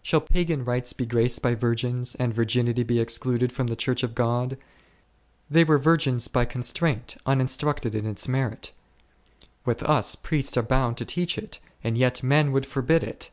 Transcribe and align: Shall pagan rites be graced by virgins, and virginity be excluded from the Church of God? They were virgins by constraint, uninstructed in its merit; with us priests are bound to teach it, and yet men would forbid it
Shall 0.00 0.20
pagan 0.20 0.64
rites 0.64 0.92
be 0.92 1.04
graced 1.06 1.42
by 1.42 1.56
virgins, 1.56 2.14
and 2.14 2.32
virginity 2.32 2.84
be 2.84 3.00
excluded 3.00 3.50
from 3.50 3.66
the 3.66 3.74
Church 3.74 4.04
of 4.04 4.14
God? 4.14 4.56
They 5.50 5.64
were 5.64 5.76
virgins 5.76 6.28
by 6.28 6.44
constraint, 6.44 7.16
uninstructed 7.26 7.92
in 7.96 8.06
its 8.06 8.28
merit; 8.28 8.70
with 9.64 9.82
us 9.82 10.14
priests 10.14 10.56
are 10.56 10.62
bound 10.62 10.98
to 10.98 11.04
teach 11.04 11.36
it, 11.36 11.58
and 11.82 11.98
yet 11.98 12.22
men 12.22 12.52
would 12.52 12.64
forbid 12.64 13.02
it 13.02 13.32